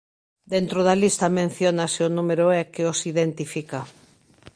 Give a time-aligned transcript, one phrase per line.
[0.53, 3.79] Dentro da lista menciónase o número E que os identifica.